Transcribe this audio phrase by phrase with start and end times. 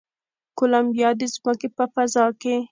[0.57, 2.55] کولمبیا د ځمکې په فضا کې